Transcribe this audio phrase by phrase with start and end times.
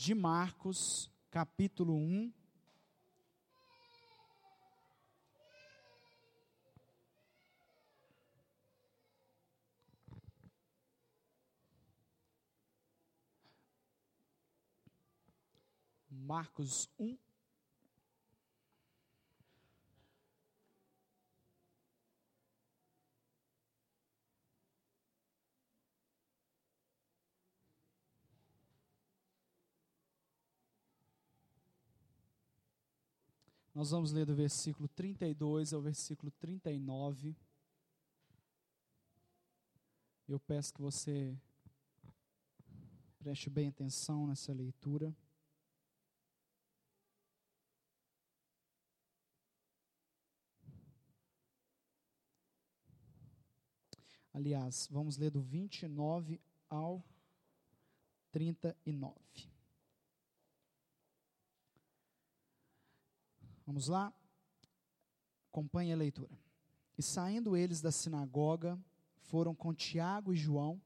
[0.00, 2.32] de Marcos, capítulo 1.
[16.08, 17.29] Marcos 1.
[33.80, 37.34] Nós vamos ler do versículo 32 ao versículo 39.
[40.28, 41.34] Eu peço que você
[43.18, 45.16] preste bem atenção nessa leitura.
[54.34, 57.02] Aliás, vamos ler do 29 ao
[58.30, 59.49] 39.
[63.70, 64.12] Vamos lá?
[65.48, 66.36] Acompanhe a leitura.
[66.98, 68.76] E saindo eles da sinagoga,
[69.20, 70.82] foram com Tiago e João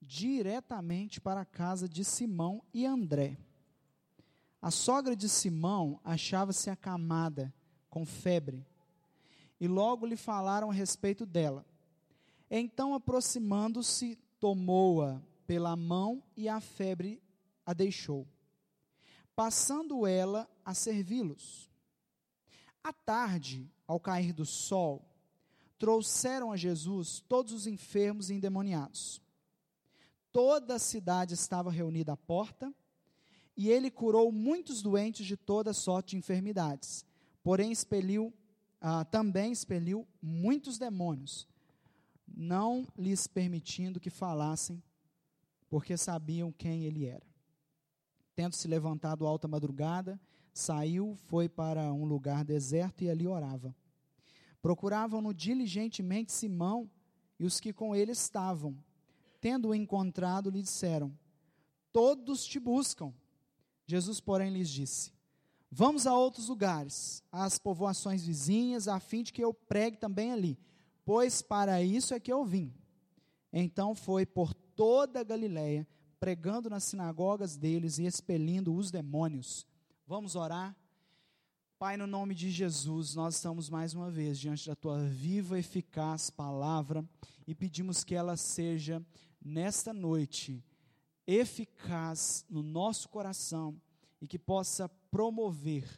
[0.00, 3.36] diretamente para a casa de Simão e André.
[4.62, 7.52] A sogra de Simão achava-se acamada,
[7.90, 8.66] com febre,
[9.60, 11.66] e logo lhe falaram a respeito dela.
[12.50, 17.22] Então, aproximando-se, tomou-a pela mão e a febre
[17.66, 18.26] a deixou.
[19.36, 21.70] Passando ela a servi-los.
[22.82, 25.08] À tarde, ao cair do sol,
[25.78, 29.20] trouxeram a Jesus todos os enfermos e endemoniados.
[30.30, 32.72] Toda a cidade estava reunida à porta,
[33.56, 37.04] e ele curou muitos doentes de toda sorte de enfermidades.
[37.42, 38.32] Porém, expeliu,
[38.80, 41.46] ah, também expeliu muitos demônios,
[42.26, 44.82] não lhes permitindo que falassem,
[45.68, 47.26] porque sabiam quem ele era.
[48.34, 50.18] Tendo se levantado alta madrugada,
[50.52, 53.74] Saiu, foi para um lugar deserto e ali orava.
[54.60, 56.90] Procuravam-no diligentemente Simão
[57.38, 58.76] e os que com ele estavam.
[59.40, 61.12] Tendo-o encontrado, lhe disseram:
[61.92, 63.12] Todos te buscam.
[63.86, 65.12] Jesus, porém, lhes disse:
[65.70, 70.58] Vamos a outros lugares, às povoações vizinhas, a fim de que eu pregue também ali,
[71.02, 72.72] pois para isso é que eu vim.
[73.50, 75.88] Então foi por toda a Galiléia,
[76.20, 79.66] pregando nas sinagogas deles e expelindo os demônios.
[80.06, 80.76] Vamos orar?
[81.78, 86.28] Pai, no nome de Jesus, nós estamos mais uma vez diante da tua viva, eficaz
[86.28, 87.04] palavra
[87.46, 89.04] e pedimos que ela seja,
[89.40, 90.62] nesta noite,
[91.26, 93.80] eficaz no nosso coração
[94.20, 95.88] e que possa promover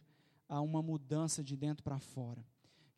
[0.48, 2.44] a uma mudança de dentro para fora.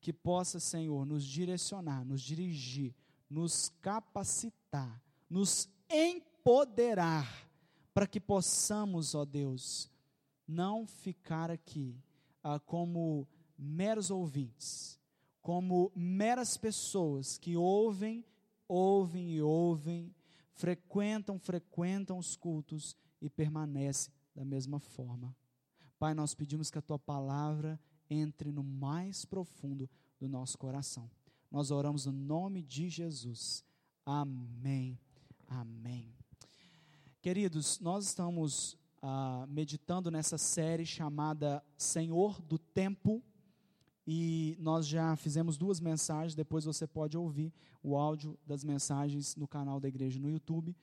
[0.00, 2.94] Que possa, Senhor, nos direcionar, nos dirigir,
[3.30, 5.00] nos capacitar,
[5.30, 7.48] nos empoderar,
[7.94, 9.90] para que possamos, ó Deus,
[10.46, 12.00] não ficar aqui
[12.42, 13.26] ah, como
[13.58, 14.98] meros ouvintes,
[15.42, 18.24] como meras pessoas que ouvem,
[18.68, 20.14] ouvem e ouvem,
[20.52, 25.34] frequentam, frequentam os cultos e permanecem da mesma forma.
[25.98, 31.10] Pai, nós pedimos que a tua palavra entre no mais profundo do nosso coração.
[31.50, 33.64] Nós oramos no nome de Jesus.
[34.04, 34.98] Amém.
[35.48, 36.14] Amém.
[37.22, 43.22] Queridos, nós estamos ah, meditando nessa série chamada Senhor do Tempo.
[44.06, 47.52] E nós já fizemos duas mensagens, depois você pode ouvir
[47.82, 50.76] o áudio das mensagens no canal da igreja no YouTube.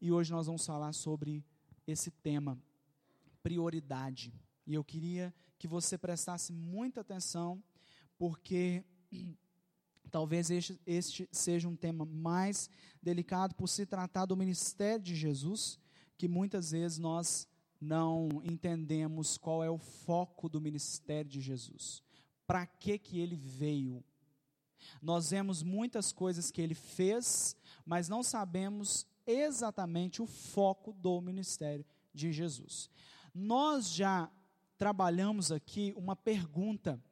[0.00, 1.44] E hoje nós vamos falar sobre
[1.86, 2.56] esse tema,
[3.42, 4.32] prioridade.
[4.64, 7.62] E eu queria que você prestasse muita atenção,
[8.16, 8.84] porque
[10.10, 12.70] talvez este, este seja um tema mais
[13.02, 15.80] delicado por se tratar do ministério de Jesus,
[16.16, 17.48] que muitas vezes nós
[17.80, 22.02] não entendemos qual é o foco do ministério de Jesus.
[22.46, 24.02] Para que que ele veio?
[25.02, 31.84] Nós vemos muitas coisas que ele fez, mas não sabemos exatamente o foco do ministério
[32.14, 32.90] de Jesus.
[33.34, 34.30] Nós já
[34.76, 37.02] trabalhamos aqui uma pergunta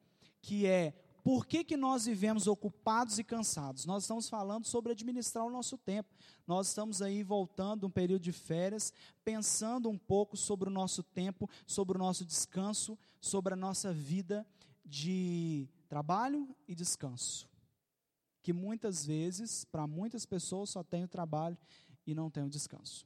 [0.41, 0.93] que é
[1.27, 3.85] por que, que nós vivemos ocupados e cansados?
[3.85, 6.15] Nós estamos falando sobre administrar o nosso tempo.
[6.47, 8.93] Nós estamos aí voltando um período de férias,
[9.25, 14.47] pensando um pouco sobre o nosso tempo, sobre o nosso descanso, sobre a nossa vida
[14.85, 17.49] de trabalho e descanso.
[18.41, 21.57] Que muitas vezes, para muitas pessoas, só tem o trabalho
[22.05, 23.05] e não tem o descanso.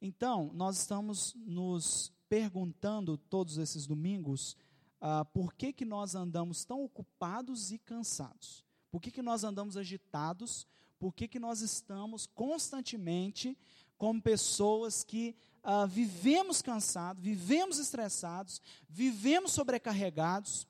[0.00, 4.56] Então, nós estamos nos perguntando todos esses domingos
[5.00, 8.64] ah, por que, que nós andamos tão ocupados e cansados?
[8.90, 10.66] Por que, que nós andamos agitados?
[10.98, 13.56] Por que, que nós estamos constantemente
[13.96, 20.66] como pessoas que uh, vivemos cansados, vivemos estressados, vivemos sobrecarregados,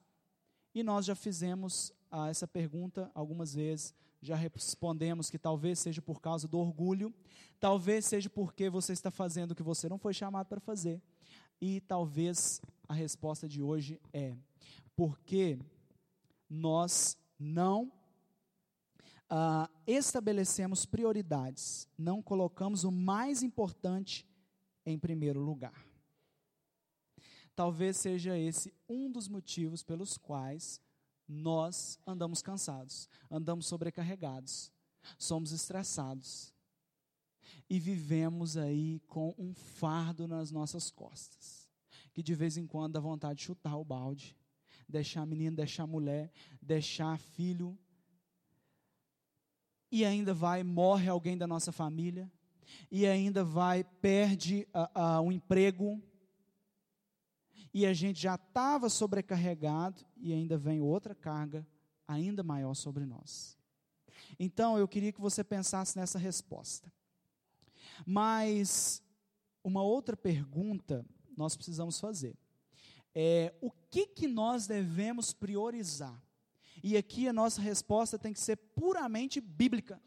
[0.75, 6.20] e nós já fizemos uh, essa pergunta algumas vezes, já respondemos que talvez seja por
[6.20, 7.14] causa do orgulho,
[7.60, 11.00] talvez seja porque você está fazendo o que você não foi chamado para fazer,
[11.60, 14.37] e talvez a resposta de hoje é
[14.96, 15.58] porque
[16.49, 17.93] nós não
[19.31, 24.26] uh, estabelecemos prioridades, não colocamos o mais importante
[24.85, 25.87] em primeiro lugar.
[27.55, 30.81] Talvez seja esse um dos motivos pelos quais
[31.29, 34.73] nós andamos cansados, andamos sobrecarregados,
[35.19, 36.55] somos estressados
[37.69, 41.68] e vivemos aí com um fardo nas nossas costas,
[42.19, 44.37] que de vez em quando dá vontade de chutar o balde,
[44.88, 47.79] deixar menino, deixar mulher, deixar filho
[49.88, 52.29] e ainda vai, morre alguém da nossa família,
[52.91, 56.03] e ainda vai, perde uh, uh, um emprego,
[57.73, 61.64] e a gente já estava sobrecarregado, e ainda vem outra carga
[62.09, 63.56] ainda maior sobre nós.
[64.41, 66.93] Então, eu queria que você pensasse nessa resposta.
[68.05, 69.00] Mas,
[69.62, 71.06] uma outra pergunta
[71.38, 72.37] nós precisamos fazer.
[73.14, 76.20] É, o que, que nós devemos priorizar?
[76.82, 80.00] E aqui a nossa resposta tem que ser puramente bíblica.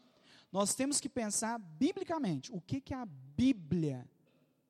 [0.50, 2.52] Nós temos que pensar biblicamente.
[2.52, 4.08] O que que a Bíblia,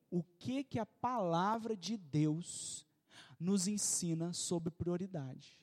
[0.09, 2.87] o que que a palavra de Deus
[3.37, 5.59] nos ensina sobre prioridade?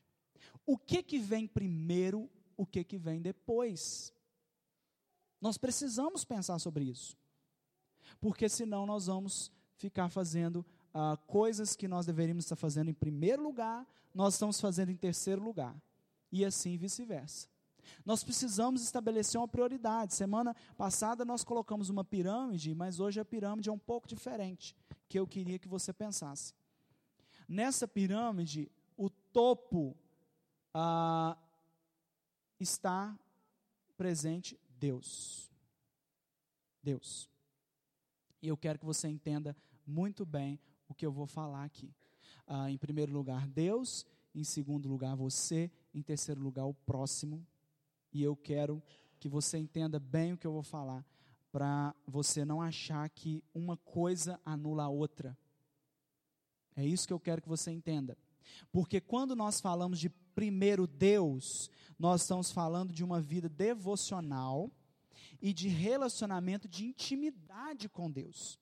[0.66, 4.12] O que que vem primeiro, o que que vem depois?
[5.40, 7.16] Nós precisamos pensar sobre isso.
[8.20, 13.42] Porque senão nós vamos ficar fazendo ah, coisas que nós deveríamos estar fazendo em primeiro
[13.42, 15.74] lugar, nós estamos fazendo em terceiro lugar
[16.32, 17.48] e assim vice-versa.
[18.04, 20.14] Nós precisamos estabelecer uma prioridade.
[20.14, 24.76] Semana passada nós colocamos uma pirâmide, mas hoje a pirâmide é um pouco diferente,
[25.08, 26.54] que eu queria que você pensasse.
[27.48, 29.96] Nessa pirâmide, o topo
[30.72, 31.36] ah,
[32.58, 33.18] está
[33.96, 35.50] presente Deus.
[36.82, 37.28] Deus.
[38.42, 39.56] E eu quero que você entenda
[39.86, 40.58] muito bem
[40.90, 41.94] o que eu vou falar aqui.
[42.46, 44.04] Ah, em primeiro lugar, Deus
[44.34, 47.46] em segundo lugar você, em terceiro lugar o próximo.
[48.12, 48.82] E eu quero
[49.18, 51.04] que você entenda bem o que eu vou falar,
[51.52, 55.36] para você não achar que uma coisa anula a outra.
[56.76, 58.16] É isso que eu quero que você entenda.
[58.72, 64.70] Porque quando nós falamos de primeiro Deus, nós estamos falando de uma vida devocional
[65.40, 68.58] e de relacionamento de intimidade com Deus.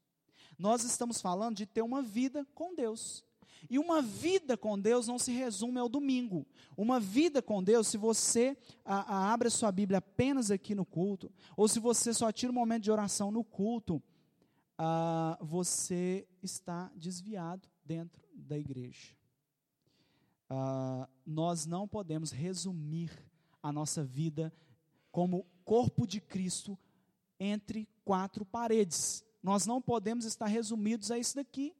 [0.58, 3.24] Nós estamos falando de ter uma vida com Deus.
[3.68, 6.46] E uma vida com Deus não se resume ao domingo.
[6.76, 10.84] Uma vida com Deus, se você a, a, abre a sua Bíblia apenas aqui no
[10.84, 14.02] culto, ou se você só tira um momento de oração no culto,
[14.76, 19.16] a, você está desviado dentro da igreja.
[21.26, 23.10] nós não podemos resumir
[23.62, 24.52] a nossa vida
[25.10, 26.78] como corpo de Cristo
[27.40, 29.24] entre quatro paredes.
[29.42, 31.74] Nós não podemos estar resumidos a isso daqui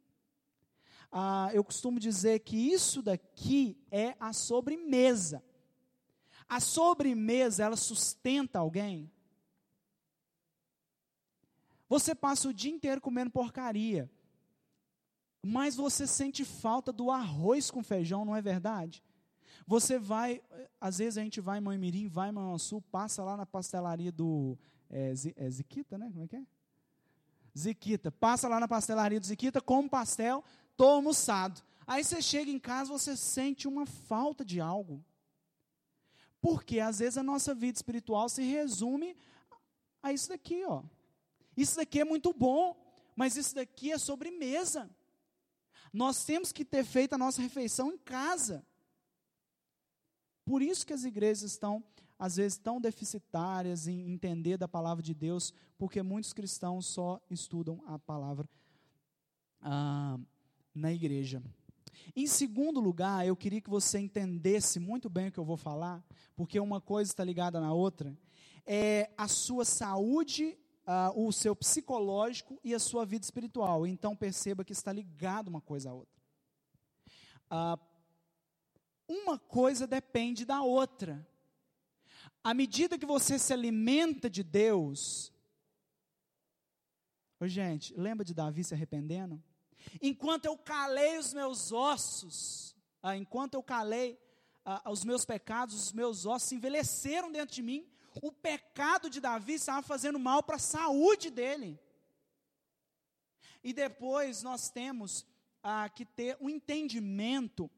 [1.10, 5.42] ah, eu costumo dizer que isso daqui é a sobremesa.
[6.48, 9.10] A sobremesa, ela sustenta alguém?
[11.88, 14.10] Você passa o dia inteiro comendo porcaria,
[15.42, 19.02] mas você sente falta do arroz com feijão, não é verdade?
[19.66, 20.42] Você vai,
[20.78, 24.58] às vezes a gente vai em Moimirim, vai em Manhuaçu, passa lá na pastelaria do
[24.90, 26.10] é, Ziquita, né?
[26.10, 26.46] Como é que é?
[27.58, 28.10] Ziquita.
[28.10, 31.62] Passa lá na pastelaria do Ziquita, come pastel, estou almoçado.
[31.86, 35.04] Aí você chega em casa, você sente uma falta de algo.
[36.40, 39.16] Porque às vezes a nossa vida espiritual se resume
[40.02, 40.82] a isso daqui, ó.
[41.56, 42.76] Isso daqui é muito bom,
[43.16, 44.88] mas isso daqui é sobremesa.
[45.92, 48.64] Nós temos que ter feito a nossa refeição em casa.
[50.44, 51.82] Por isso que as igrejas estão,
[52.18, 57.80] às vezes, tão deficitárias em entender da palavra de Deus, porque muitos cristãos só estudam
[57.86, 58.48] a palavra
[59.60, 60.18] ah,
[60.74, 61.42] na igreja.
[62.14, 66.02] Em segundo lugar, eu queria que você entendesse muito bem o que eu vou falar,
[66.34, 68.16] porque uma coisa está ligada na outra.
[68.66, 73.86] É a sua saúde, uh, o seu psicológico e a sua vida espiritual.
[73.86, 76.18] Então perceba que está ligado uma coisa à outra.
[77.50, 77.80] Uh,
[79.08, 81.26] uma coisa depende da outra.
[82.42, 85.32] À medida que você se alimenta de Deus.
[87.40, 89.42] Ô, gente, lembra de Davi se arrependendo?
[90.02, 94.18] Enquanto eu calei os meus ossos, ah, enquanto eu calei
[94.64, 97.86] ah, os meus pecados, os meus ossos envelheceram dentro de mim,
[98.22, 101.78] o pecado de Davi estava fazendo mal para a saúde dele.
[103.62, 105.26] E depois nós temos
[105.62, 107.70] ah, que ter um entendimento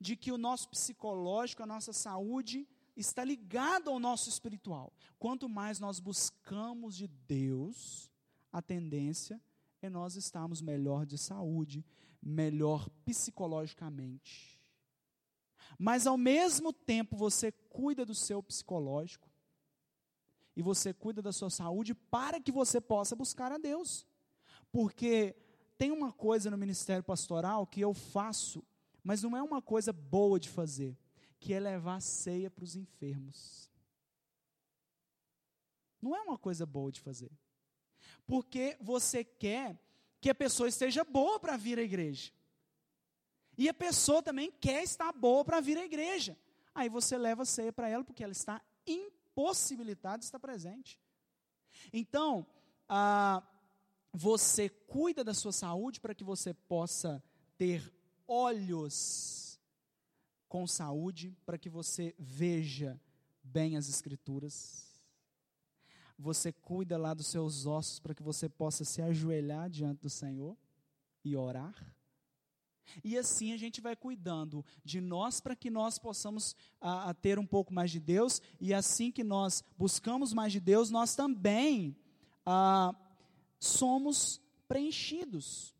[0.00, 2.66] de que o nosso psicológico, a nossa saúde,
[2.96, 4.92] está ligado ao nosso espiritual.
[5.18, 8.10] Quanto mais nós buscamos de Deus,
[8.52, 9.40] a tendência
[9.82, 11.84] é nós estarmos melhor de saúde,
[12.22, 14.60] melhor psicologicamente.
[15.78, 19.28] Mas ao mesmo tempo você cuida do seu psicológico
[20.56, 24.06] e você cuida da sua saúde para que você possa buscar a Deus.
[24.70, 25.34] Porque
[25.76, 28.64] tem uma coisa no ministério pastoral que eu faço,
[29.02, 30.96] mas não é uma coisa boa de fazer,
[31.44, 33.70] que é levar ceia para os enfermos.
[36.00, 37.30] Não é uma coisa boa de fazer.
[38.26, 39.78] Porque você quer
[40.22, 42.32] que a pessoa esteja boa para vir à igreja.
[43.58, 46.34] E a pessoa também quer estar boa para vir à igreja.
[46.74, 50.98] Aí você leva a ceia para ela porque ela está impossibilitada de estar presente.
[51.92, 52.46] Então,
[52.88, 53.46] ah,
[54.14, 57.22] você cuida da sua saúde para que você possa
[57.58, 57.92] ter
[58.26, 59.53] olhos
[60.54, 62.96] com saúde, para que você veja
[63.42, 65.02] bem as Escrituras.
[66.16, 70.56] Você cuida lá dos seus ossos para que você possa se ajoelhar diante do Senhor
[71.24, 71.74] e orar.
[73.02, 77.36] E assim a gente vai cuidando de nós para que nós possamos a, a, ter
[77.36, 81.96] um pouco mais de Deus, e assim que nós buscamos mais de Deus, nós também
[82.46, 82.94] a,
[83.58, 85.74] somos preenchidos.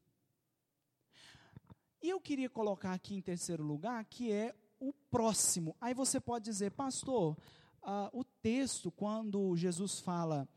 [2.02, 4.52] E eu queria colocar aqui em terceiro lugar, que é
[4.88, 5.76] o próximo.
[5.80, 7.36] Aí você pode dizer, pastor,
[8.12, 10.48] o texto, quando Jesus fala,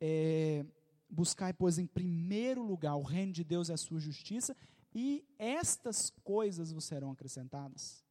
[0.00, 0.64] é,
[1.08, 4.56] buscai, pois, em primeiro lugar o reino de Deus e a sua justiça,
[4.94, 8.04] e estas coisas vos serão acrescentadas.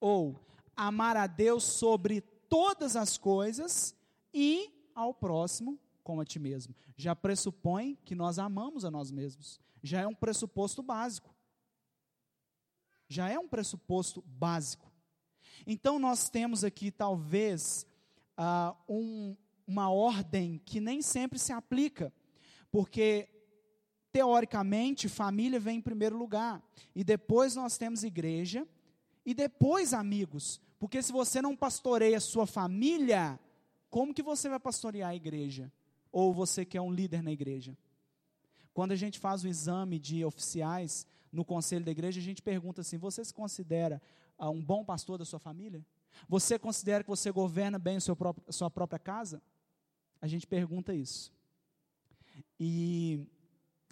[0.00, 0.38] Ou
[0.76, 3.94] amar a Deus sobre todas as coisas
[4.32, 6.74] e ao próximo como a ti mesmo.
[6.96, 9.60] Já pressupõe que nós amamos a nós mesmos.
[9.82, 11.34] Já é um pressuposto básico.
[13.06, 14.87] Já é um pressuposto básico.
[15.66, 17.86] Então nós temos aqui talvez
[18.38, 19.36] uh, um,
[19.66, 22.12] uma ordem que nem sempre se aplica,
[22.70, 23.28] porque
[24.12, 26.62] teoricamente, família vem em primeiro lugar.
[26.94, 28.66] E depois nós temos igreja.
[29.24, 30.60] E depois amigos.
[30.78, 33.38] Porque se você não pastoreia sua família,
[33.90, 35.70] como que você vai pastorear a igreja?
[36.10, 37.76] Ou você que é um líder na igreja?
[38.72, 42.80] Quando a gente faz o exame de oficiais no conselho da igreja, a gente pergunta
[42.80, 44.00] assim: você se considera
[44.38, 45.84] uh, um bom pastor da sua família?
[46.28, 49.42] Você considera que você governa bem a sua própria casa?
[50.20, 51.32] A gente pergunta isso.
[52.58, 53.26] E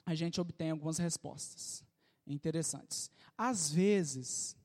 [0.04, 1.84] a gente obtém algumas respostas
[2.26, 3.10] interessantes.
[3.36, 4.56] Às vezes,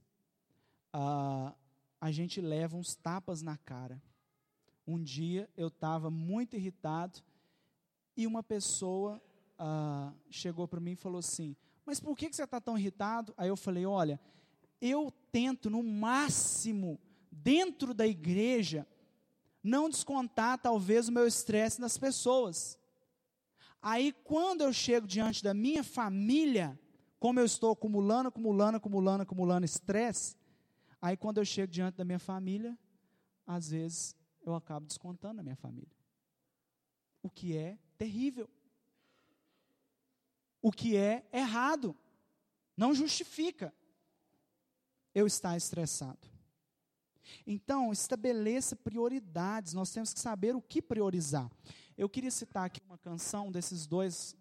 [0.95, 1.53] uh,
[1.99, 4.01] a gente leva uns tapas na cara.
[4.87, 7.19] Um dia eu estava muito irritado
[8.17, 9.21] e uma pessoa
[9.59, 13.33] uh, chegou para mim e falou assim: Mas por que, que você está tão irritado?
[13.37, 14.19] Aí eu falei: Olha,
[14.81, 16.99] eu tento no máximo,
[17.31, 18.87] dentro da igreja,
[19.63, 22.77] não descontar talvez o meu estresse nas pessoas.
[23.81, 26.79] Aí, quando eu chego diante da minha família,
[27.19, 30.35] como eu estou acumulando, acumulando, acumulando, acumulando estresse,
[30.99, 32.77] aí quando eu chego diante da minha família,
[33.45, 35.95] às vezes eu acabo descontando a minha família.
[37.21, 38.49] O que é terrível.
[40.61, 41.95] O que é errado.
[42.75, 43.73] Não justifica
[45.13, 46.19] eu estar estressado.
[47.45, 49.73] Então, estabeleça prioridades.
[49.73, 51.49] Nós temos que saber o que priorizar.
[51.97, 54.35] Eu queria citar aqui uma canção desses dois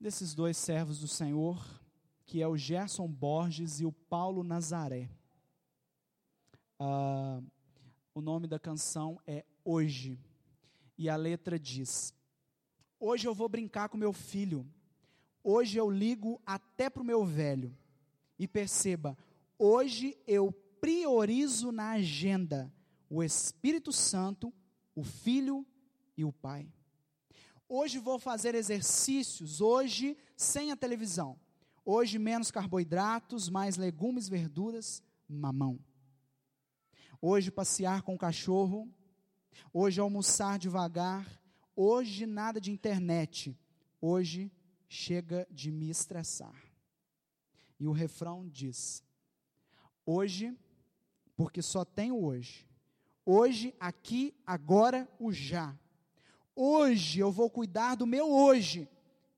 [0.00, 1.62] desses dois servos do Senhor,
[2.24, 5.10] que é o Gerson Borges e o Paulo Nazaré.
[6.80, 7.44] Uh,
[8.14, 10.18] o nome da canção é Hoje.
[10.96, 12.14] E a letra diz:
[12.98, 14.66] Hoje eu vou brincar com meu filho.
[15.44, 17.76] Hoje eu ligo até para o meu velho.
[18.38, 19.16] E perceba,
[19.60, 20.50] hoje eu
[20.80, 22.72] priorizo na agenda
[23.10, 24.52] o Espírito Santo,
[24.94, 25.66] o Filho
[26.16, 26.72] e o Pai.
[27.68, 31.38] Hoje vou fazer exercícios, hoje sem a televisão.
[31.84, 35.78] Hoje menos carboidratos, mais legumes, verduras, mamão.
[37.20, 38.88] Hoje passear com o cachorro.
[39.72, 41.40] Hoje almoçar devagar.
[41.76, 43.54] Hoje nada de internet.
[44.00, 44.50] Hoje
[44.88, 46.58] chega de me estressar.
[47.78, 49.04] E o refrão diz:
[50.04, 50.56] Hoje,
[51.36, 52.66] porque só tenho hoje.
[53.24, 55.76] Hoje, aqui, agora, o já.
[56.54, 58.88] Hoje eu vou cuidar do meu hoje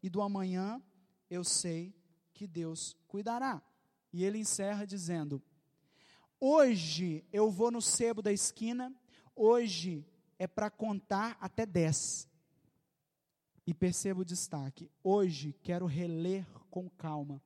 [0.02, 0.82] e do amanhã
[1.30, 1.94] eu sei
[2.32, 3.62] que Deus cuidará.
[4.12, 5.42] E ele encerra dizendo:
[6.40, 8.92] Hoje eu vou no sebo da esquina,
[9.36, 10.04] hoje
[10.38, 12.28] é para contar até dez.
[13.64, 14.90] E perceba o destaque.
[15.04, 17.40] Hoje quero reler com calma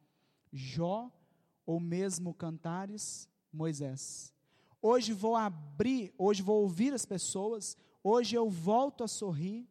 [0.51, 1.13] Jó
[1.67, 4.33] ou mesmo Cantares, Moisés.
[4.81, 9.69] Hoje vou abrir, hoje vou ouvir as pessoas, hoje eu volto a sorrir.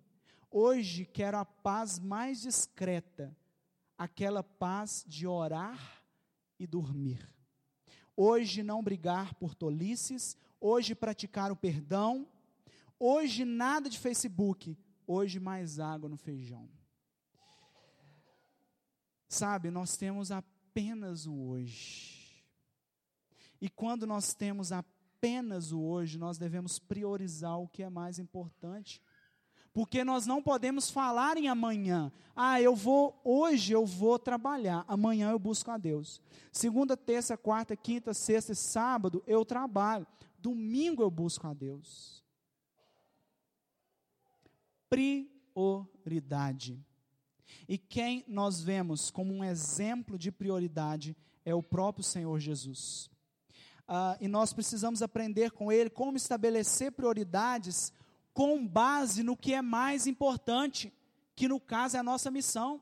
[0.58, 3.36] Hoje quero a paz mais discreta,
[3.98, 6.02] aquela paz de orar
[6.58, 7.30] e dormir.
[8.16, 12.26] Hoje não brigar por tolices, hoje praticar o perdão,
[12.98, 16.70] hoje nada de Facebook, hoje mais água no feijão.
[19.28, 20.32] Sabe, nós temos
[20.76, 22.44] apenas o hoje.
[23.62, 29.02] E quando nós temos apenas o hoje, nós devemos priorizar o que é mais importante.
[29.72, 32.12] Porque nós não podemos falar em amanhã.
[32.36, 36.22] Ah, eu vou, hoje eu vou trabalhar, amanhã eu busco a Deus.
[36.52, 40.06] Segunda, terça, quarta, quinta, sexta e sábado eu trabalho.
[40.38, 42.26] Domingo eu busco a Deus
[45.54, 46.80] prioridade.
[47.68, 53.10] E quem nós vemos como um exemplo de prioridade é o próprio Senhor Jesus.
[53.88, 57.94] Uh, e nós precisamos aprender com Ele como estabelecer prioridades
[58.34, 60.92] com base no que é mais importante,
[61.36, 62.82] que no caso é a nossa missão.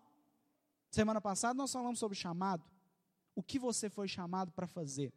[0.89, 2.63] Semana passada nós falamos sobre chamado.
[3.35, 5.13] O que você foi chamado para fazer.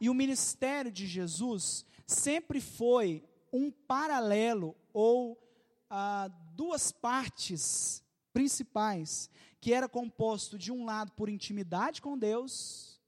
[0.00, 5.40] E o ministério de Jesus sempre foi um paralelo ou
[5.88, 8.02] ah, duas partes
[8.32, 9.30] principais,
[9.60, 13.00] que era composto de um lado por intimidade com Deus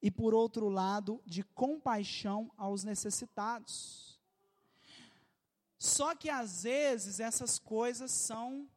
[0.00, 4.18] e por outro lado de compaixão aos necessitados.
[5.78, 8.68] Só que às vezes essas coisas são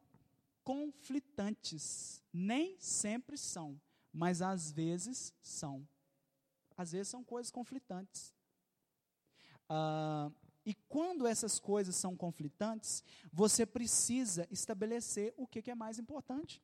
[0.64, 3.80] conflitantes, nem sempre são,
[4.12, 5.86] mas às vezes são.
[6.76, 8.34] Às vezes são coisas conflitantes.
[9.70, 10.32] Uh,
[10.68, 16.62] e quando essas coisas são conflitantes, você precisa estabelecer o que, é mais importante.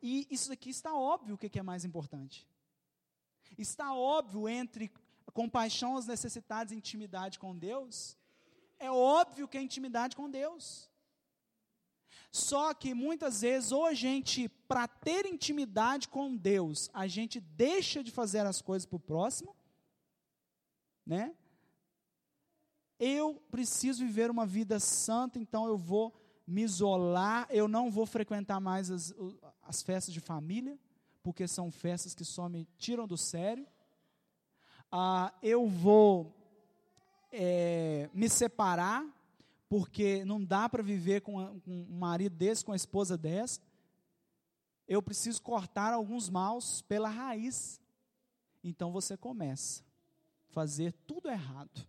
[0.00, 2.48] E isso aqui está óbvio o que, que é mais importante.
[3.58, 4.88] Está óbvio entre
[5.32, 8.16] compaixão aos necessitados e intimidade com Deus.
[8.78, 10.88] É óbvio que é intimidade com Deus.
[12.30, 18.04] Só que muitas vezes, ou a gente, para ter intimidade com Deus, a gente deixa
[18.04, 19.56] de fazer as coisas para o próximo,
[21.04, 21.34] né?
[22.98, 26.14] Eu preciso viver uma vida santa, então eu vou
[26.46, 29.14] me isolar, eu não vou frequentar mais as,
[29.62, 30.78] as festas de família,
[31.22, 33.66] porque são festas que só me tiram do sério.
[34.90, 36.34] Ah, eu vou
[37.32, 39.04] é, me separar,
[39.68, 43.60] porque não dá para viver com, com um marido desse, com a esposa dessa.
[44.86, 47.80] Eu preciso cortar alguns maus pela raiz.
[48.62, 49.82] Então você começa
[50.48, 51.86] a fazer tudo errado.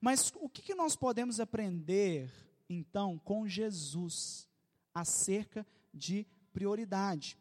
[0.00, 2.30] Mas o que, nós podemos aprender,
[2.68, 4.48] então, com Jesus
[4.92, 7.38] acerca de prioridade?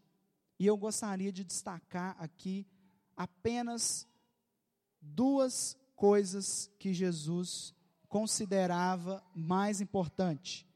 [0.59, 2.65] E eu gostaria de destacar aqui
[3.15, 4.07] apenas
[5.01, 7.73] duas coisas que Jesus
[8.07, 10.67] considerava mais importante.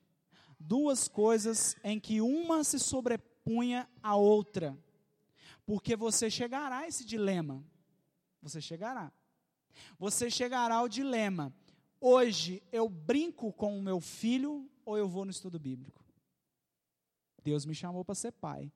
[0.60, 4.78] Duas coisas em que uma se sobrepunha à outra.
[5.66, 7.64] Porque você chegará a esse dilema.
[8.42, 9.12] Você chegará.
[10.00, 11.54] Você chegará ao dilema
[12.00, 16.06] Hoje eu brinco com o meu filho ou eu vou no estudo bíblico?
[17.44, 18.72] Deus me chamou para ser pai.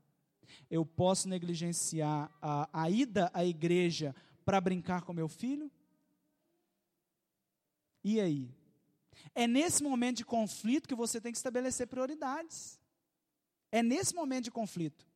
[0.69, 5.71] Eu posso negligenciar a, a ida à igreja para brincar com meu filho?
[8.03, 8.49] E aí?
[9.35, 12.79] É nesse momento de conflito que você tem que estabelecer prioridades.
[13.71, 15.07] É nesse momento de conflito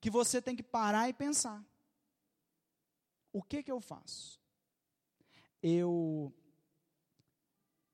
[0.00, 1.64] que você tem que parar e pensar:
[3.32, 4.40] o que que eu faço?
[5.62, 6.32] Eu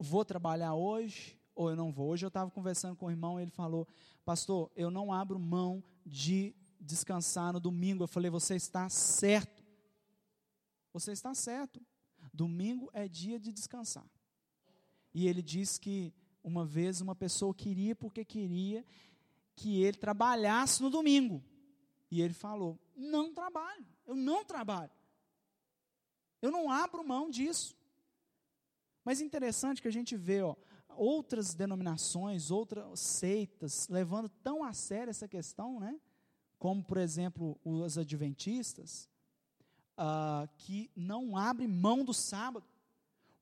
[0.02, 2.08] vou trabalhar hoje ou eu não vou.
[2.08, 3.86] Hoje eu estava conversando com o irmão e ele falou:
[4.24, 8.04] Pastor, eu não abro mão de descansar no domingo.
[8.04, 9.62] Eu falei: Você está certo.
[10.92, 11.80] Você está certo.
[12.32, 14.06] Domingo é dia de descansar.
[15.14, 16.12] E ele disse que
[16.42, 18.84] uma vez uma pessoa queria porque queria
[19.54, 21.42] que ele trabalhasse no domingo.
[22.10, 24.90] E ele falou: Não trabalho, eu não trabalho.
[26.40, 27.76] Eu não abro mão disso.
[29.04, 30.54] Mas interessante que a gente vê ó,
[30.96, 35.98] outras denominações, outras seitas, levando tão a sério essa questão, né?
[36.62, 39.08] como, por exemplo, os adventistas,
[39.98, 42.64] uh, que não abrem mão do sábado.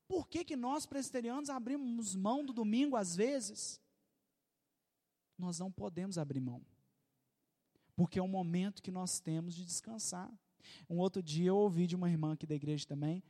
[0.07, 3.79] Por que, que nós, presbiterianos, abrimos mão do domingo às vezes?
[5.37, 6.65] Nós não podemos abrir mão.
[7.95, 10.31] Porque é um momento que nós temos de descansar.
[10.89, 13.23] Um outro dia eu ouvi de uma irmã aqui da igreja também,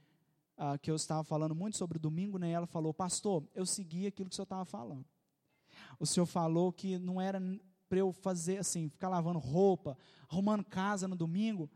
[0.81, 2.51] que eu estava falando muito sobre o domingo, né?
[2.51, 5.05] Ela falou, pastor, eu segui aquilo que o senhor estava falando.
[5.99, 7.41] o senhor falou que não era
[7.89, 9.97] para eu fazer assim, ficar lavando roupa,
[10.29, 11.69] arrumando casa no domingo.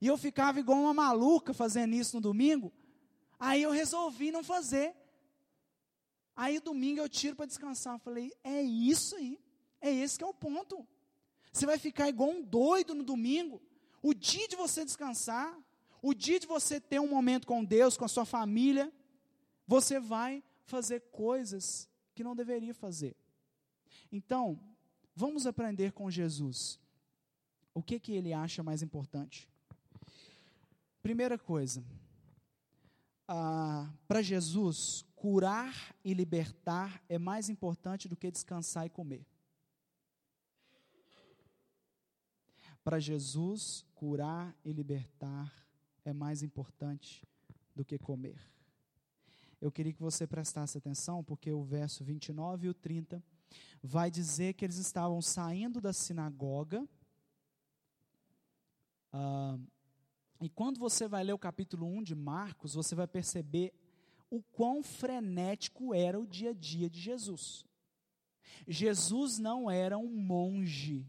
[0.00, 2.72] E eu ficava igual uma maluca fazendo isso no domingo.
[3.38, 4.94] Aí eu resolvi não fazer.
[6.34, 7.94] Aí domingo eu tiro para descansar.
[7.94, 9.38] Eu falei, é isso aí.
[9.80, 10.86] É esse que é o ponto.
[11.52, 13.62] Você vai ficar igual um doido no domingo.
[14.02, 15.56] O dia de você descansar,
[16.02, 18.92] o dia de você ter um momento com Deus, com a sua família,
[19.66, 23.16] você vai fazer coisas que não deveria fazer.
[24.10, 24.60] Então,
[25.14, 26.80] vamos aprender com Jesus.
[27.72, 29.48] O que que ele acha mais importante?
[31.00, 31.84] Primeira coisa,
[33.28, 39.24] ah, para Jesus, curar e libertar é mais importante do que descansar e comer.
[42.82, 45.62] Para Jesus, curar e libertar
[46.04, 47.26] é mais importante
[47.74, 48.40] do que comer.
[49.60, 53.22] Eu queria que você prestasse atenção, porque o verso 29 e o 30
[53.82, 56.86] vai dizer que eles estavam saindo da sinagoga.
[59.12, 59.58] Ah,
[60.40, 63.72] e quando você vai ler o capítulo 1 de Marcos, você vai perceber
[64.28, 67.64] o quão frenético era o dia a dia de Jesus.
[68.66, 71.06] Jesus não era um monge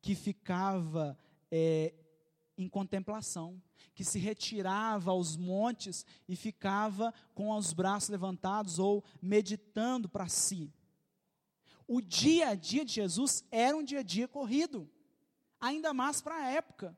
[0.00, 1.18] que ficava
[1.50, 1.92] é,
[2.56, 3.60] em contemplação,
[3.94, 10.72] que se retirava aos montes e ficava com os braços levantados ou meditando para si.
[11.86, 14.88] O dia a dia de Jesus era um dia a dia corrido,
[15.60, 16.96] ainda mais para a época.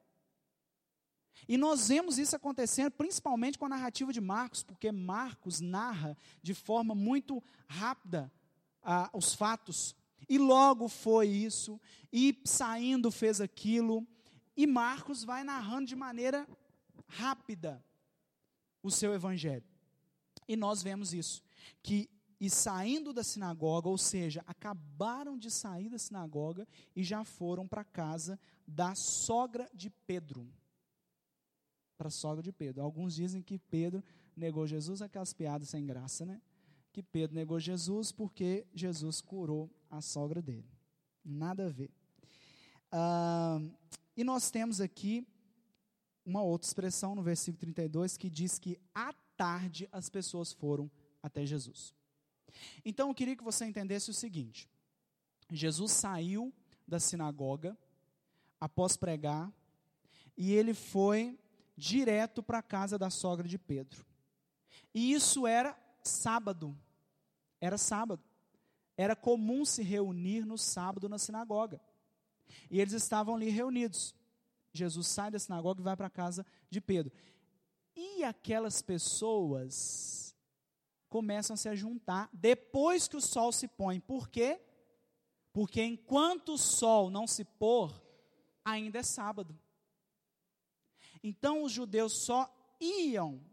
[1.49, 6.55] E nós vemos isso acontecendo principalmente com a narrativa de Marcos, porque Marcos narra de
[6.55, 8.31] forma muito rápida
[8.83, 9.97] ah, os fatos.
[10.29, 11.81] E logo foi isso,
[12.13, 14.07] e saindo fez aquilo,
[14.57, 16.47] e Marcos vai narrando de maneira
[17.11, 17.85] rápida
[18.83, 19.65] o seu evangelho.
[20.49, 21.43] E nós vemos isso,
[21.83, 22.09] que
[22.41, 27.85] e saindo da sinagoga, ou seja, acabaram de sair da sinagoga e já foram para
[27.85, 30.51] casa da sogra de Pedro.
[31.99, 32.83] Para a sogra de Pedro.
[32.83, 34.03] Alguns dizem que Pedro
[34.35, 36.41] negou Jesus, aquelas piadas sem graça, né?
[36.93, 40.71] Que Pedro negou Jesus porque Jesus curou a sogra dele.
[41.23, 41.91] Nada a ver.
[42.91, 43.61] Ah,
[44.17, 45.29] e nós temos aqui
[46.25, 50.91] uma outra expressão no versículo 32 que diz que à tarde as pessoas foram
[51.23, 51.95] até Jesus.
[52.85, 54.69] Então eu queria que você entendesse o seguinte:
[55.51, 56.53] Jesus saiu
[56.87, 57.77] da sinagoga
[58.61, 59.53] após pregar
[60.37, 61.39] e ele foi
[61.77, 64.05] direto para a casa da sogra de Pedro.
[64.95, 66.77] E isso era sábado.
[67.61, 68.23] Era sábado.
[68.97, 71.81] Era comum se reunir no sábado na sinagoga.
[72.71, 74.15] E eles estavam ali reunidos.
[74.73, 77.13] Jesus sai da sinagoga e vai para a casa de Pedro.
[77.95, 80.35] E aquelas pessoas
[81.09, 83.99] começam a se juntar depois que o sol se põe.
[84.01, 84.61] Por quê?
[85.53, 87.93] Porque enquanto o sol não se pôr,
[88.65, 89.59] ainda é sábado.
[91.23, 92.49] Então os judeus só
[92.81, 93.45] iam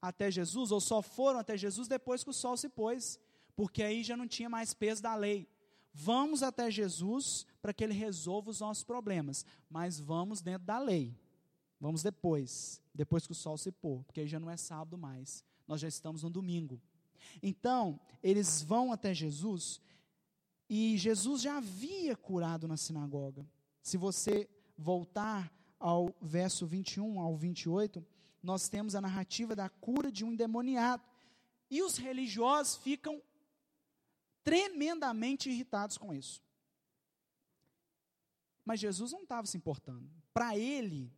[0.00, 3.18] até Jesus, ou só foram até Jesus depois que o sol se pôs,
[3.54, 5.48] porque aí já não tinha mais peso da lei.
[5.92, 11.14] Vamos até Jesus para que ele resolva os nossos problemas, mas vamos dentro da lei.
[11.80, 15.44] Vamos depois, depois que o sol se pôr, porque aí já não é sábado mais.
[15.66, 16.80] Nós já estamos no domingo.
[17.42, 19.80] Então, eles vão até Jesus
[20.68, 23.44] e Jesus já havia curado na sinagoga.
[23.82, 24.48] Se você
[24.78, 28.06] voltar ao verso 21 ao 28,
[28.42, 31.02] nós temos a narrativa da cura de um endemoniado.
[31.70, 33.20] E os religiosos ficam
[34.42, 36.42] tremendamente irritados com isso.
[38.64, 40.10] Mas Jesus não estava se importando.
[40.32, 41.12] Para ele,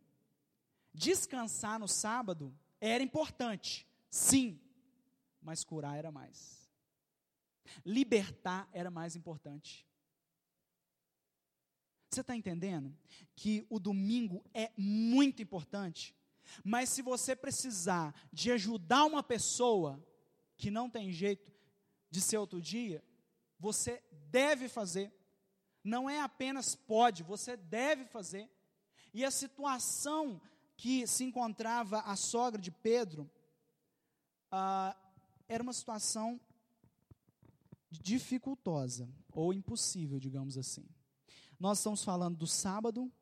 [0.94, 4.60] descansar no sábado era importante, sim,
[5.40, 6.68] mas curar era mais.
[7.84, 9.86] Libertar era mais importante.
[12.10, 12.94] Você está entendendo
[13.34, 16.14] que o domingo é muito importante,
[16.62, 20.04] mas se você precisar de ajudar uma pessoa
[20.56, 21.50] que não tem jeito
[22.10, 23.02] de ser outro dia,
[23.62, 25.14] você deve fazer.
[25.84, 28.50] Não é apenas pode, você deve fazer.
[29.14, 30.40] E a situação
[30.76, 33.30] que se encontrava a sogra de Pedro
[34.50, 34.96] ah,
[35.48, 36.40] era uma situação
[37.88, 40.84] dificultosa ou impossível, digamos assim.
[41.56, 43.12] Nós estamos falando do sábado,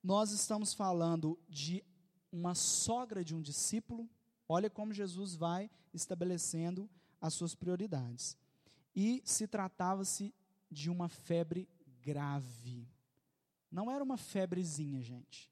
[0.00, 1.84] nós estamos falando de
[2.30, 4.08] uma sogra de um discípulo.
[4.48, 6.88] Olha como Jesus vai estabelecendo
[7.20, 8.40] as suas prioridades
[8.94, 10.34] e se tratava-se
[10.70, 11.68] de uma febre
[12.00, 12.88] grave.
[13.70, 15.50] Não era uma febrezinha, gente.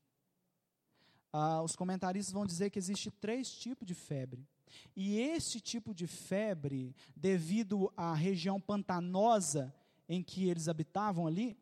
[1.32, 4.46] Ah, os comentaristas vão dizer que existe três tipos de febre.
[4.94, 9.74] E esse tipo de febre, devido à região pantanosa
[10.08, 11.56] em que eles habitavam ali,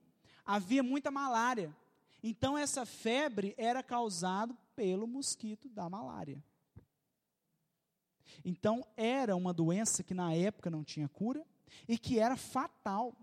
[0.45, 1.75] havia muita malária.
[2.23, 6.43] Então essa febre era causada pelo mosquito da malária.
[8.45, 11.47] Então era uma doença que na época não tinha cura
[11.89, 13.17] e que era fatal.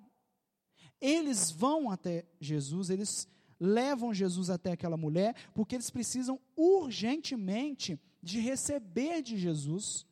[0.99, 3.27] Eles vão até Jesus, eles
[3.59, 10.05] levam Jesus até aquela mulher, porque eles precisam urgentemente de receber de Jesus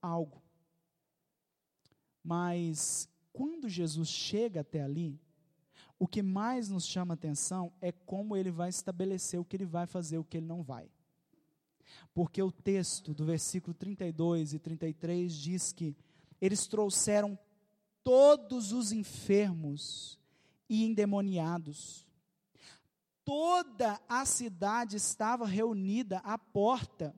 [0.00, 0.42] algo.
[2.22, 5.20] Mas quando Jesus chega até ali,
[5.98, 9.86] o que mais nos chama atenção é como ele vai estabelecer o que ele vai
[9.86, 10.90] fazer, o que ele não vai.
[12.12, 15.96] Porque o texto do versículo 32 e 33 diz que
[16.40, 17.38] eles trouxeram
[18.04, 20.18] todos os enfermos
[20.68, 22.06] e endemoniados.
[23.24, 27.16] Toda a cidade estava reunida à porta.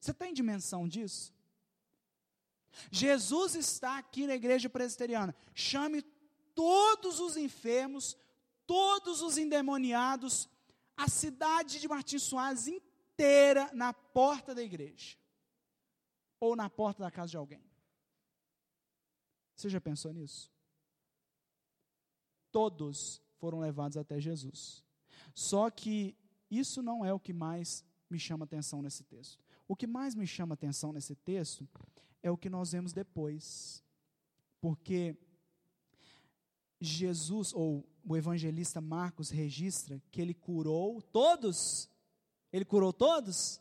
[0.00, 1.32] Você tem dimensão disso?
[2.90, 5.34] Jesus está aqui na igreja presbiteriana.
[5.54, 6.02] Chame
[6.54, 8.16] todos os enfermos,
[8.66, 10.48] todos os endemoniados,
[10.96, 15.16] a cidade de Martins Soares inteira na porta da igreja.
[16.40, 17.64] Ou na porta da casa de alguém.
[19.56, 20.52] Você já pensou nisso?
[22.52, 24.84] Todos foram levados até Jesus.
[25.34, 26.14] Só que
[26.50, 29.42] isso não é o que mais me chama atenção nesse texto.
[29.66, 31.68] O que mais me chama atenção nesse texto
[32.22, 33.82] é o que nós vemos depois.
[34.60, 35.16] Porque
[36.80, 41.88] Jesus, ou o evangelista Marcos registra que ele curou todos.
[42.52, 43.60] Ele curou todos?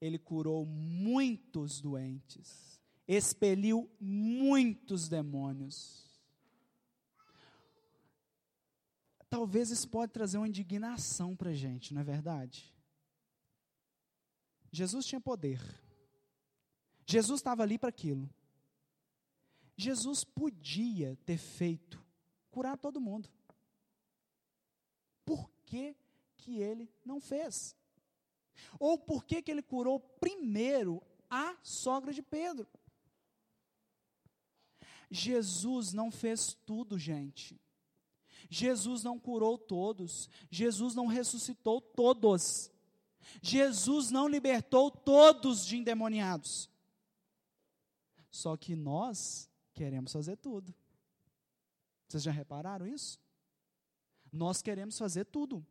[0.00, 2.67] Ele curou muitos doentes,
[3.08, 6.06] expeliu muitos demônios.
[9.30, 12.74] Talvez isso pode trazer uma indignação para a gente, não é verdade?
[14.70, 15.60] Jesus tinha poder.
[17.06, 18.28] Jesus estava ali para aquilo.
[19.74, 22.04] Jesus podia ter feito
[22.50, 23.30] curar todo mundo.
[25.24, 25.96] Por que,
[26.36, 27.76] que ele não fez?
[28.78, 32.66] Ou por que, que ele curou primeiro a sogra de Pedro?
[35.10, 37.60] Jesus não fez tudo, gente.
[38.50, 40.28] Jesus não curou todos.
[40.50, 42.70] Jesus não ressuscitou todos.
[43.42, 46.70] Jesus não libertou todos de endemoniados.
[48.30, 50.74] Só que nós queremos fazer tudo.
[52.06, 53.20] Vocês já repararam isso?
[54.32, 55.66] Nós queremos fazer tudo.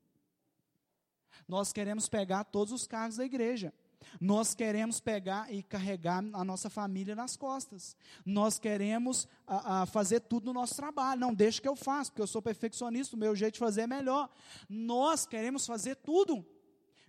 [1.48, 3.74] Nós queremos pegar todos os cargos da igreja.
[4.20, 7.96] Nós queremos pegar e carregar a nossa família nas costas.
[8.26, 11.20] Nós queremos a, a fazer tudo no nosso trabalho.
[11.20, 13.88] Não deixa que eu faça, porque eu sou perfeccionista, o meu jeito de fazer é
[13.88, 14.30] melhor.
[14.70, 16.46] Nós queremos fazer tudo.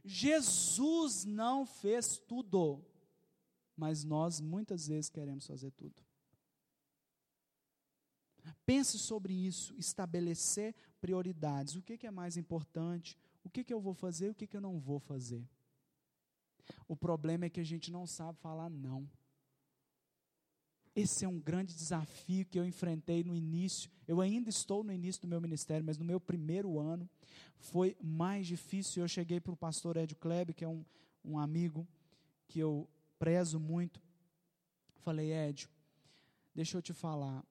[0.05, 2.85] Jesus não fez tudo,
[3.77, 6.03] mas nós muitas vezes queremos fazer tudo.
[8.64, 11.77] Pense sobre isso, estabelecer prioridades.
[11.77, 13.18] O que, que é mais importante?
[13.44, 14.31] O que, que eu vou fazer?
[14.31, 15.46] O que, que eu não vou fazer?
[16.87, 19.09] O problema é que a gente não sabe falar não.
[20.94, 23.88] Esse é um grande desafio que eu enfrentei no início.
[24.07, 27.09] Eu ainda estou no início do meu ministério, mas no meu primeiro ano
[27.57, 29.02] foi mais difícil.
[29.02, 30.85] Eu cheguei para o pastor Ed Kleb, que é um,
[31.24, 31.87] um amigo
[32.48, 34.02] que eu prezo muito.
[34.96, 35.68] Falei, Ed,
[36.54, 37.44] deixa eu te falar.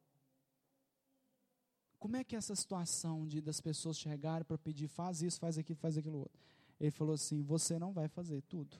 [1.99, 5.57] Como é que é essa situação de das pessoas chegarem para pedir, faz isso, faz
[5.57, 6.39] aquilo, faz aquilo outro?
[6.79, 8.77] Ele falou assim: você não vai fazer tudo.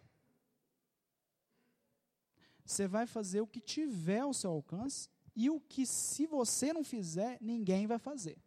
[2.67, 6.83] Você vai fazer o que tiver ao seu alcance e o que, se você não
[6.83, 8.37] fizer, ninguém vai fazer.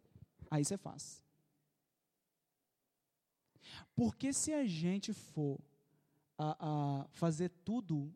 [0.49, 1.23] Aí você faz.
[3.95, 5.59] Porque se a gente for
[6.37, 8.13] a, a fazer tudo,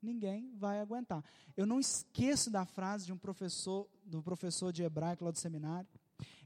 [0.00, 1.24] ninguém vai aguentar.
[1.56, 5.88] Eu não esqueço da frase de um professor, do professor de hebraico lá do seminário,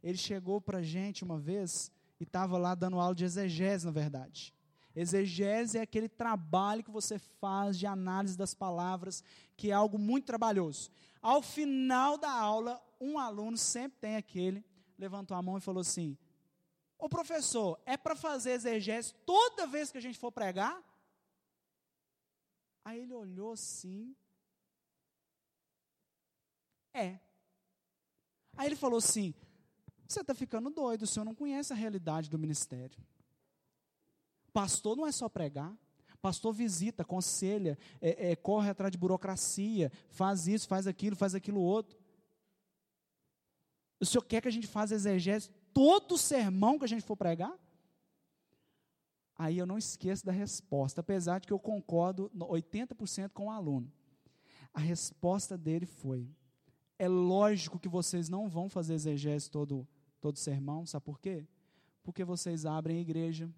[0.03, 3.93] ele chegou para a gente uma vez e estava lá dando aula de exegese, na
[3.93, 4.55] verdade.
[4.95, 9.25] Exegese é aquele trabalho que você faz de análise das palavras,
[9.57, 10.91] que é algo muito trabalhoso.
[11.21, 14.65] Ao final da aula, um aluno sempre tem aquele,
[14.99, 16.17] levantou a mão e falou assim:
[16.99, 20.83] Ô professor, é para fazer exegese toda vez que a gente for pregar?
[22.85, 24.15] Aí ele olhou assim.
[26.93, 27.19] É.
[28.57, 29.35] Aí ele falou assim:
[30.07, 33.01] você está ficando doido, o senhor não conhece a realidade do ministério.
[34.53, 35.75] Pastor não é só pregar.
[36.21, 41.61] Pastor visita, aconselha, é, é, corre atrás de burocracia, faz isso, faz aquilo, faz aquilo
[41.61, 41.99] outro.
[43.99, 47.53] O senhor quer que a gente faça exegese todo sermão que a gente for pregar?
[49.37, 53.91] Aí eu não esqueço da resposta, apesar de que eu concordo 80% com o aluno.
[54.73, 56.31] A resposta dele foi:
[56.99, 59.89] É lógico que vocês não vão fazer exegese todo,
[60.21, 61.47] todo sermão, sabe por quê?
[62.03, 63.53] Porque vocês abrem a igreja,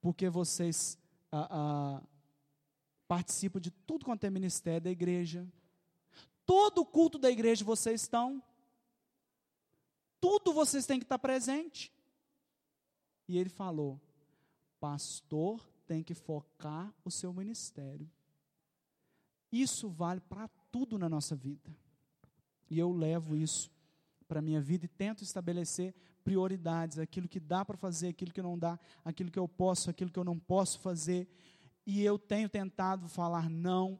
[0.00, 0.98] porque vocês
[1.32, 2.02] ah, ah,
[3.08, 5.46] participam de tudo quanto é ministério da igreja.
[6.46, 8.42] Todo culto da igreja vocês estão.
[10.20, 11.92] Tudo vocês têm que estar presente.
[13.26, 14.00] E ele falou:
[14.78, 18.10] pastor tem que focar o seu ministério.
[19.50, 21.74] Isso vale para tudo na nossa vida.
[22.68, 23.70] E eu levo isso
[24.28, 25.94] para a minha vida e tento estabelecer
[26.30, 30.12] prioridades, aquilo que dá para fazer, aquilo que não dá, aquilo que eu posso, aquilo
[30.12, 31.28] que eu não posso fazer.
[31.84, 33.98] E eu tenho tentado falar não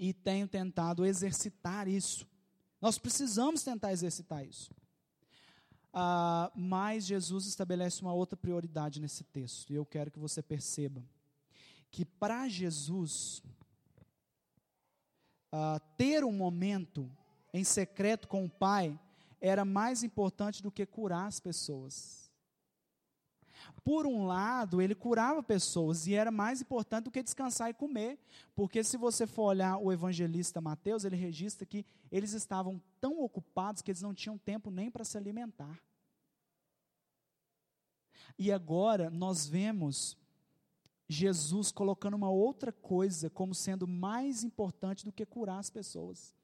[0.00, 2.26] e tenho tentado exercitar isso.
[2.80, 4.74] Nós precisamos tentar exercitar isso.
[5.92, 11.04] Ah, mas Jesus estabelece uma outra prioridade nesse texto, e eu quero que você perceba
[11.88, 13.44] que para Jesus,
[15.52, 17.08] ah, ter um momento
[17.54, 18.98] em secreto com o Pai
[19.40, 22.28] era mais importante do que curar as pessoas.
[23.84, 28.18] Por um lado, ele curava pessoas e era mais importante do que descansar e comer,
[28.54, 33.82] porque se você for olhar o evangelista Mateus, ele registra que eles estavam tão ocupados
[33.82, 35.78] que eles não tinham tempo nem para se alimentar.
[38.38, 40.16] E agora nós vemos
[41.08, 46.34] Jesus colocando uma outra coisa como sendo mais importante do que curar as pessoas.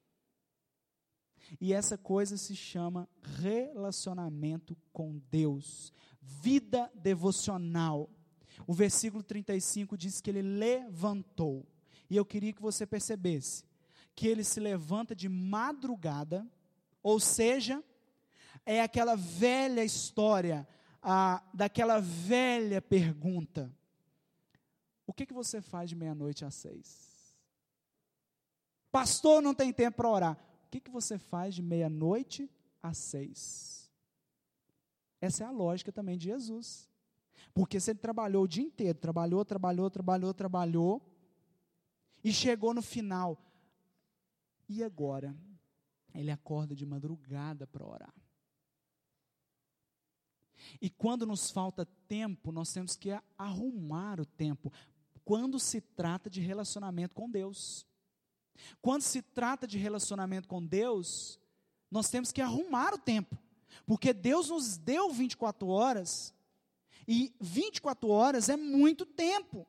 [1.61, 3.09] E essa coisa se chama
[3.41, 8.09] relacionamento com Deus, vida devocional.
[8.67, 11.67] O versículo 35 diz que ele levantou.
[12.09, 13.65] E eu queria que você percebesse
[14.15, 16.47] que ele se levanta de madrugada,
[17.03, 17.83] ou seja,
[18.65, 20.67] é aquela velha história,
[21.03, 23.75] a, daquela velha pergunta:
[25.07, 27.13] O que, que você faz de meia-noite às seis?
[28.93, 32.51] Pastor, não tem tempo para orar que, que você faz de meia-noite
[32.83, 33.89] às seis?
[35.21, 36.91] Essa é a lógica também de Jesus.
[37.53, 41.03] Porque se ele trabalhou o dia inteiro, trabalhou, trabalhou, trabalhou, trabalhou,
[42.25, 43.39] e chegou no final,
[44.69, 45.37] e agora?
[46.13, 48.15] Ele acorda de madrugada para orar.
[50.81, 54.73] E quando nos falta tempo, nós temos que arrumar o tempo.
[55.25, 57.87] Quando se trata de relacionamento com Deus.
[58.81, 61.39] Quando se trata de relacionamento com Deus,
[61.91, 63.37] nós temos que arrumar o tempo,
[63.87, 66.35] porque Deus nos deu 24 horas,
[67.07, 69.67] e 24 horas é muito tempo.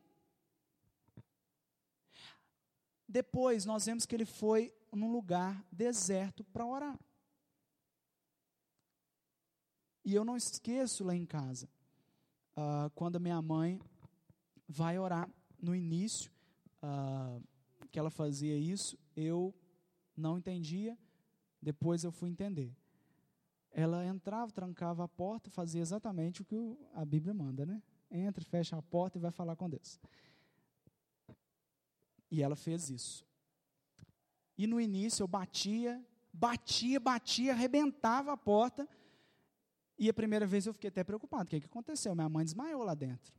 [3.07, 6.97] Depois nós vemos que ele foi num lugar deserto para orar.
[10.03, 11.67] E eu não esqueço lá em casa,
[12.55, 13.81] uh, quando a minha mãe
[14.67, 16.31] vai orar no início,
[16.83, 17.41] uh,
[17.95, 19.55] que ela fazia isso, eu
[20.17, 20.97] não entendia,
[21.61, 22.75] depois eu fui entender.
[23.71, 27.81] Ela entrava, trancava a porta, fazia exatamente o que a Bíblia manda, né?
[28.11, 29.97] Entra, fecha a porta e vai falar com Deus.
[32.29, 33.25] E ela fez isso.
[34.57, 38.85] E no início eu batia, batia, batia, arrebentava a porta.
[39.97, 41.45] E a primeira vez eu fiquei até preocupado.
[41.45, 42.13] O que, que aconteceu?
[42.13, 43.33] Minha mãe desmaiou lá dentro.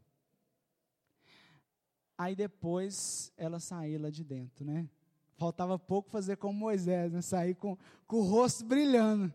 [2.18, 4.88] Aí depois ela saiu lá de dentro, né?
[5.36, 7.20] Faltava pouco fazer como Moisés, né?
[7.20, 7.76] Sair com,
[8.06, 9.32] com o rosto brilhando.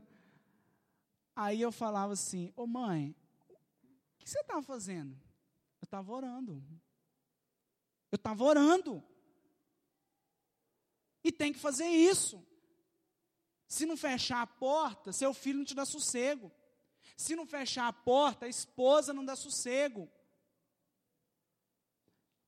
[1.36, 3.16] Aí eu falava assim, ô mãe,
[4.16, 5.14] o que você estava fazendo?
[5.80, 6.64] Eu estava orando.
[8.12, 9.04] Eu estava orando.
[11.24, 12.44] E tem que fazer isso.
[13.68, 16.52] Se não fechar a porta, seu filho não te dá sossego.
[17.16, 20.10] Se não fechar a porta, a esposa não dá sossego.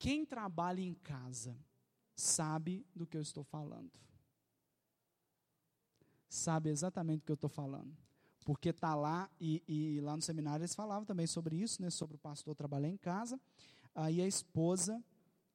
[0.04, 1.56] Quem trabalha em casa
[2.14, 3.90] sabe do que eu estou falando.
[6.28, 7.96] Sabe exatamente do que eu estou falando.
[8.44, 12.16] Porque está lá, e, e, lá no seminário eles falavam também sobre isso, né, sobre
[12.16, 13.40] o pastor trabalhar em casa.
[13.94, 15.02] Aí a esposa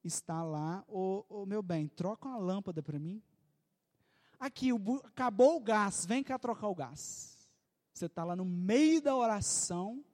[0.02, 3.22] está lá, ô, ô meu bem, troca uma lâmpada para mim.
[4.36, 7.48] Aqui, o, acabou o gás, vem cá trocar o gás.
[7.94, 10.04] Você está lá no meio da oração,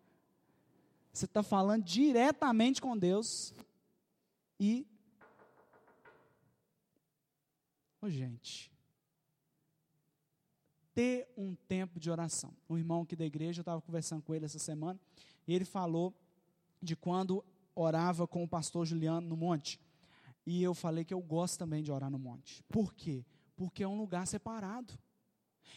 [1.10, 3.54] você está falando diretamente com Deus,
[4.58, 4.86] e.
[8.00, 8.72] Oh, gente.
[10.94, 12.54] Ter um tempo de oração.
[12.68, 14.98] Um irmão aqui da igreja, eu estava conversando com ele essa semana,
[15.46, 16.14] e ele falou
[16.80, 17.44] de quando
[17.74, 19.78] orava com o pastor Juliano no monte.
[20.46, 22.62] E eu falei que eu gosto também de orar no monte.
[22.64, 23.24] Por quê?
[23.56, 24.94] Porque é um lugar separado.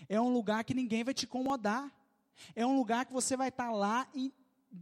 [0.08, 1.92] É um lugar que ninguém vai te incomodar.
[2.56, 4.34] É um lugar que você vai estar tá lá e,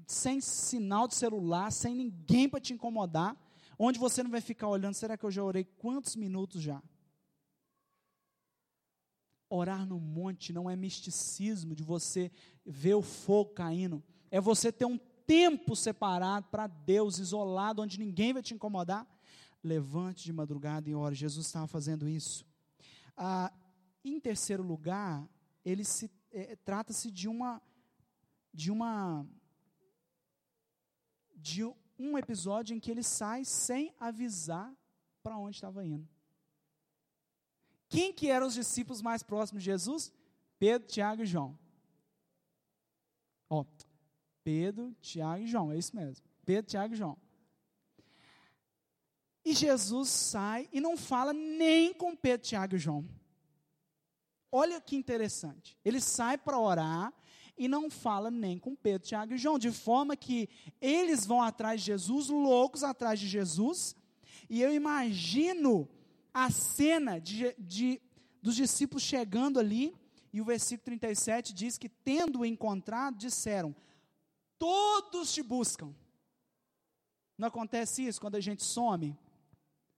[0.06, 3.36] sem sinal de celular, sem ninguém para te incomodar
[3.78, 6.82] onde você não vai ficar olhando, será que eu já orei quantos minutos já?
[9.50, 12.32] Orar no monte não é misticismo de você
[12.66, 18.34] ver o fogo caindo, é você ter um tempo separado para Deus, isolado, onde ninguém
[18.34, 19.06] vai te incomodar.
[19.64, 21.16] Levante de madrugada e ore.
[21.16, 22.46] Jesus estava fazendo isso.
[23.16, 23.52] Ah,
[24.04, 25.28] em terceiro lugar,
[25.66, 27.62] ele se é, trata-se de uma
[28.54, 29.26] de uma
[31.36, 31.64] de
[32.00, 34.74] um episódio em que ele sai sem avisar
[35.24, 36.08] para onde estava indo.
[37.90, 40.12] Quem que eram os discípulos mais próximos de Jesus?
[40.60, 41.58] Pedro, Tiago e João.
[43.50, 43.66] Ó,
[44.44, 46.26] Pedro, Tiago e João, é isso mesmo.
[46.46, 47.18] Pedro, Tiago e João.
[49.44, 53.08] E Jesus sai e não fala nem com Pedro, Tiago e João.
[54.52, 55.78] Olha que interessante.
[55.86, 57.14] Ele sai para orar
[57.58, 60.48] e não fala nem com Pedro, Tiago e João, de forma que
[60.80, 63.96] eles vão atrás de Jesus, loucos atrás de Jesus,
[64.50, 65.90] e eu imagino
[66.34, 68.02] a cena de, de,
[68.42, 69.96] dos discípulos chegando ali,
[70.32, 73.76] e o versículo 37 diz que, tendo-o encontrado, disseram:
[74.60, 75.96] Todos te buscam.
[77.38, 79.18] Não acontece isso quando a gente some?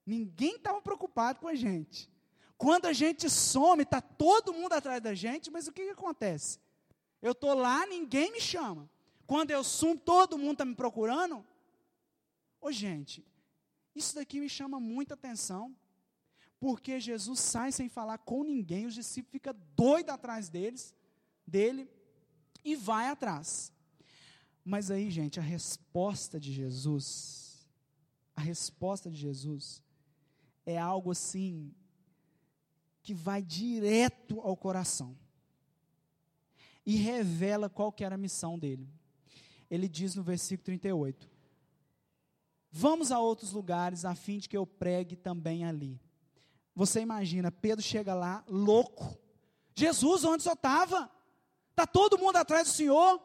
[0.06, 2.10] Ninguém estava preocupado com a gente.
[2.58, 6.60] Quando a gente some, está todo mundo atrás da gente, mas o que, que acontece?
[7.22, 8.90] Eu estou lá, ninguém me chama.
[9.28, 11.46] Quando eu sumo, todo mundo está me procurando.
[12.62, 13.26] Ô gente,
[13.96, 15.76] isso daqui me chama muita atenção,
[16.60, 20.94] porque Jesus sai sem falar com ninguém, os discípulos ficam doidos atrás deles,
[21.46, 21.90] dele,
[22.64, 23.72] e vai atrás.
[24.64, 27.68] Mas aí, gente, a resposta de Jesus,
[28.36, 29.82] a resposta de Jesus
[30.66, 31.74] é algo assim
[33.02, 35.18] que vai direto ao coração
[36.90, 38.90] e revela qual que era a missão dele.
[39.70, 41.30] Ele diz no versículo 38:
[42.72, 46.02] Vamos a outros lugares a fim de que eu pregue também ali.
[46.74, 49.16] Você imagina, Pedro chega lá louco.
[49.76, 51.12] Jesus, onde você estava?
[51.70, 53.22] Está todo mundo atrás do Senhor.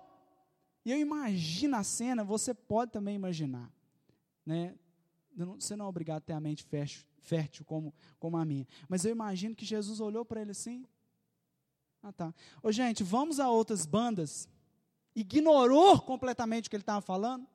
[0.85, 3.73] E eu imagino a cena, você pode também imaginar.
[4.45, 4.75] Né?
[5.35, 8.69] Você não é obrigado a ter a mente fértil, fértil como, como a minha.
[8.91, 10.85] Mas eu imagino que Jesus olhou para ele assim.
[12.07, 12.35] Ah, tá.
[12.63, 14.47] Ô, gente, vamos a outras bandas.
[15.17, 17.47] Ignorou completamente o que ele estava falando.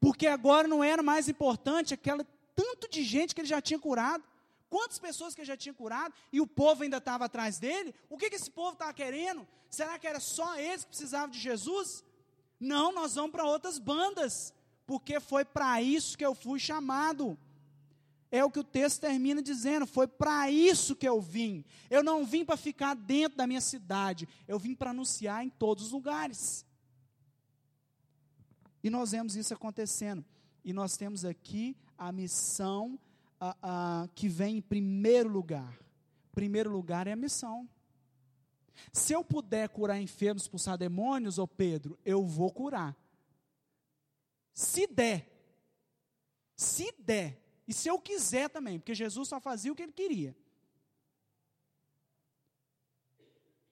[0.00, 2.24] Porque agora não era mais importante aquele
[2.56, 4.24] tanto de gente que ele já tinha curado.
[4.68, 7.94] Quantas pessoas que ele já tinha curado e o povo ainda estava atrás dele?
[8.10, 9.46] O que, que esse povo estava querendo?
[9.70, 12.04] Será que era só eles que precisavam de Jesus?
[12.58, 14.52] Não, nós vamos para outras bandas,
[14.84, 17.38] porque foi para isso que eu fui chamado.
[18.34, 21.64] É o que o texto termina dizendo: foi para isso que eu vim.
[21.88, 25.84] Eu não vim para ficar dentro da minha cidade, eu vim para anunciar em todos
[25.84, 26.66] os lugares.
[28.82, 30.24] E nós vemos isso acontecendo.
[30.64, 32.98] E nós temos aqui a missão
[33.38, 35.78] a, a, que vem em primeiro lugar.
[36.32, 37.68] Primeiro lugar é a missão.
[38.92, 42.96] Se eu puder curar enfermos, expulsar demônios, ô Pedro, eu vou curar.
[44.52, 45.24] Se der.
[46.56, 47.43] Se der.
[47.66, 50.36] E se eu quiser também, porque Jesus só fazia o que ele queria.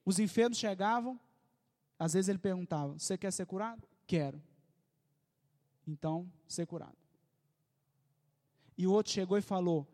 [0.05, 1.20] Os enfermos chegavam,
[1.99, 3.86] às vezes ele perguntava: Você quer ser curado?
[4.07, 4.43] Quero.
[5.86, 6.97] Então, ser curado.
[8.76, 9.86] E o outro chegou e falou: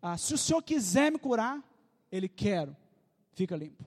[0.00, 1.62] ah, Se o senhor quiser me curar,
[2.12, 2.68] ele quer,
[3.32, 3.84] fica limpo.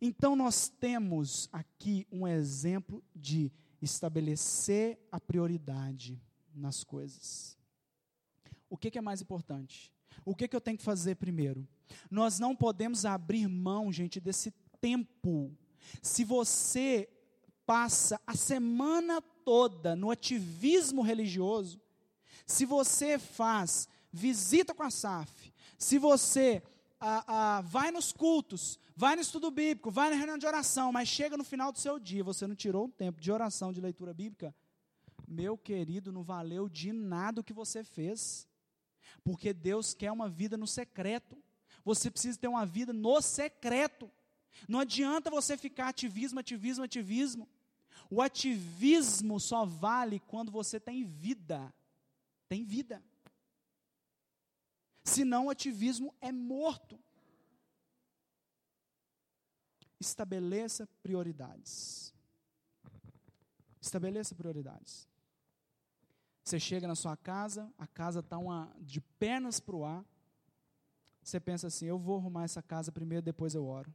[0.00, 6.20] Então, nós temos aqui um exemplo de estabelecer a prioridade
[6.54, 7.58] nas coisas.
[8.68, 9.92] O que, que é mais importante?
[10.24, 11.66] O que, que eu tenho que fazer primeiro?
[12.10, 15.56] Nós não podemos abrir mão, gente, desse tempo.
[16.02, 17.08] Se você
[17.66, 21.80] passa a semana toda no ativismo religioso,
[22.46, 26.62] se você faz visita com a SAF, se você
[27.00, 31.08] ah, ah, vai nos cultos, vai no estudo bíblico, vai na reunião de oração, mas
[31.08, 34.14] chega no final do seu dia, você não tirou um tempo de oração, de leitura
[34.14, 34.54] bíblica,
[35.26, 38.46] meu querido, não valeu de nada o que você fez,
[39.22, 41.36] porque Deus quer uma vida no secreto,
[41.84, 44.10] você precisa ter uma vida no secreto,
[44.68, 47.48] não adianta você ficar ativismo, ativismo, ativismo,
[48.10, 51.72] o ativismo só vale quando você tem vida.
[52.48, 53.02] Tem vida.
[55.02, 56.98] Senão o ativismo é morto.
[59.98, 62.14] Estabeleça prioridades.
[63.80, 65.08] Estabeleça prioridades.
[66.44, 68.38] Você chega na sua casa, a casa está
[68.80, 70.04] de pernas para o ar.
[71.22, 73.92] Você pensa assim: eu vou arrumar essa casa primeiro, depois eu oro.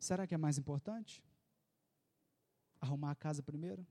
[0.00, 1.22] Será que é mais importante?
[2.84, 3.84] arrumar a casa primeiro?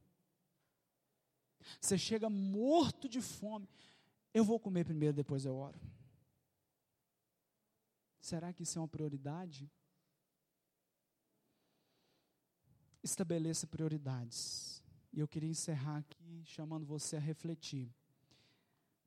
[1.82, 3.68] Você chega morto de fome.
[4.34, 5.80] Eu vou comer primeiro, depois eu oro.
[8.22, 9.70] Será que isso é uma prioridade?
[13.04, 14.83] Estabeleça prioridades.
[15.14, 17.94] E eu queria encerrar aqui chamando você a refletir.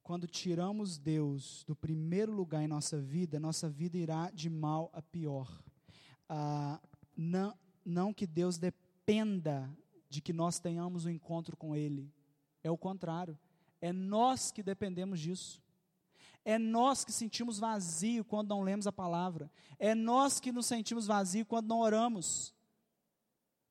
[0.04, 5.02] Quando tiramos Deus do primeiro lugar em nossa vida, nossa vida irá de mal a
[5.02, 5.50] pior.
[6.28, 6.80] Ah,
[7.16, 7.52] não,
[7.84, 9.68] não que Deus dependa
[10.08, 12.08] de que nós tenhamos um encontro com Ele.
[12.62, 13.36] É o contrário.
[13.80, 15.60] É nós que dependemos disso.
[16.44, 19.50] É nós que sentimos vazio quando não lemos a palavra.
[19.76, 22.54] É nós que nos sentimos vazio quando não oramos.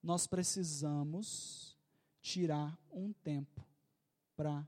[0.03, 1.64] Nós precisamos
[2.25, 3.63] tirar um tempo
[4.35, 4.67] para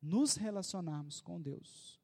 [0.00, 2.00] nos relacionarmos com Deus.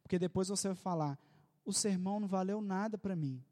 [0.00, 1.18] Porque depois você vai falar:
[1.64, 3.44] o sermão não valeu nada para mim.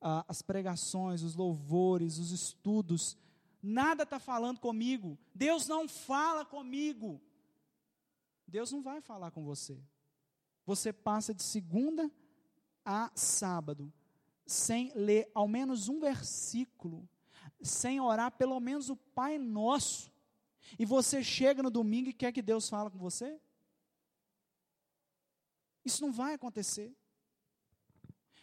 [0.00, 3.18] Ah, as pregações, os louvores, os estudos,
[3.62, 5.18] nada está falando comigo.
[5.34, 7.20] Deus não fala comigo.
[8.46, 9.78] Deus não vai falar com você.
[10.64, 12.10] Você passa de segunda
[12.82, 13.92] a sábado
[14.46, 17.06] sem ler ao menos um versículo,
[17.60, 20.12] sem orar pelo menos o Pai Nosso,
[20.78, 23.40] e você chega no domingo e quer que Deus fale com você?
[25.84, 26.94] Isso não vai acontecer.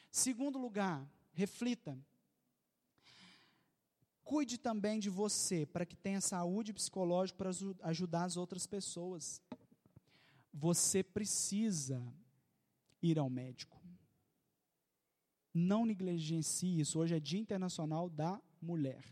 [0.10, 1.98] Segundo lugar, reflita.
[4.24, 7.52] Cuide também de você, para que tenha saúde psicológica para
[7.90, 9.40] ajudar as outras pessoas.
[10.52, 12.02] Você precisa
[13.02, 13.80] ir ao médico.
[15.54, 16.98] Não negligencie isso.
[16.98, 19.04] Hoje é Dia Internacional da Mulher.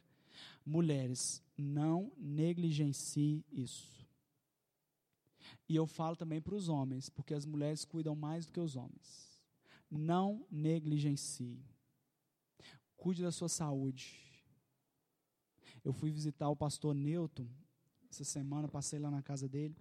[0.66, 4.04] Mulheres, não negligencie isso.
[5.70, 8.76] E eu falo também para os homens, porque as mulheres cuidam mais do que os
[8.76, 9.40] homens.
[9.92, 11.64] Não negligencie.
[12.98, 14.20] Cuide da sua saúde.
[15.84, 17.48] Eu fui visitar o pastor Newton
[18.10, 19.76] essa semana, passei lá na casa dele.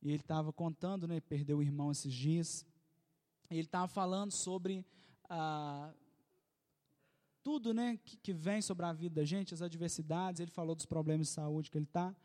[0.00, 1.20] E ele estava contando, né?
[1.20, 2.64] Perdeu o irmão esses dias.
[3.50, 4.86] E ele estava falando sobre
[5.28, 5.92] ah,
[7.44, 8.00] tudo, né?
[8.02, 10.40] Que, que, vem sobre a vida da gente, as adversidades.
[10.40, 12.16] Ele falou dos problemas de saúde que ele está.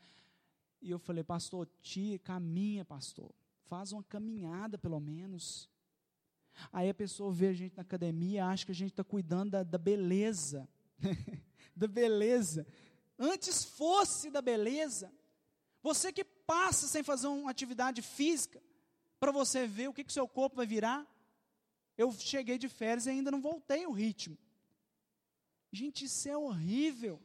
[0.82, 3.30] E eu falei, pastor, tia, caminha, pastor.
[3.66, 5.70] Faz uma caminhada, pelo menos.
[6.72, 9.64] Aí a pessoa vê a gente na academia, acha que a gente está cuidando da,
[9.64, 10.68] da beleza.
[11.76, 12.66] da beleza.
[13.18, 15.12] Antes fosse da beleza.
[15.84, 18.62] Você que passa sem fazer uma atividade física,
[19.20, 21.06] para você ver o que, que seu corpo vai virar.
[21.98, 24.38] Eu cheguei de férias e ainda não voltei o ritmo.
[25.72, 27.20] Gente, isso é horrível.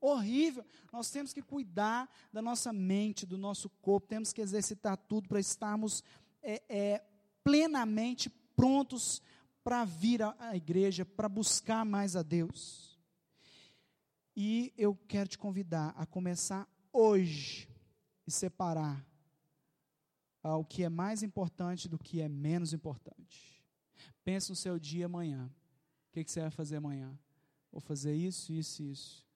[0.00, 0.64] Horrível.
[0.92, 5.40] Nós temos que cuidar da nossa mente, do nosso corpo, temos que exercitar tudo para
[5.40, 6.02] estarmos
[6.42, 7.04] é, é,
[7.42, 9.20] plenamente prontos
[9.64, 12.98] para vir à igreja, para buscar mais a Deus.
[14.36, 17.68] E eu quero te convidar a começar hoje
[18.26, 19.04] e separar
[20.42, 23.62] o que é mais importante do que é menos importante.
[24.24, 25.50] Pense no seu dia amanhã.
[26.08, 27.18] O que, que você vai fazer amanhã?
[27.70, 29.26] Vou fazer isso, isso, isso.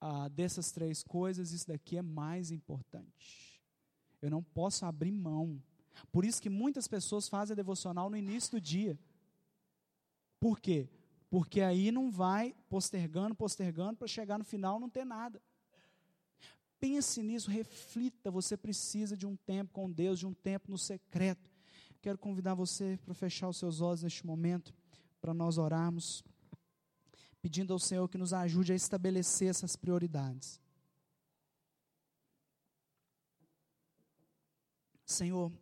[0.00, 3.60] Ah, dessas três coisas, isso daqui é mais importante.
[4.20, 5.62] Eu não posso abrir mão.
[6.10, 8.98] Por isso que muitas pessoas fazem a devocional no início do dia.
[10.40, 10.88] Por quê?
[11.30, 15.40] Porque aí não vai postergando, postergando, para chegar no final não ter nada.
[16.78, 18.30] Pense nisso, reflita.
[18.30, 21.48] Você precisa de um tempo com Deus, de um tempo no secreto.
[22.00, 24.74] Quero convidar você para fechar os seus olhos neste momento,
[25.20, 26.24] para nós orarmos,
[27.42, 30.60] pedindo ao Senhor que nos ajude a estabelecer essas prioridades.
[35.04, 35.52] Senhor,